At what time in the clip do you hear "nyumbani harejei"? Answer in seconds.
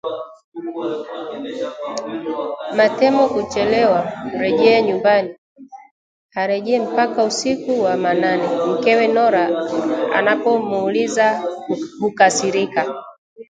4.81-6.79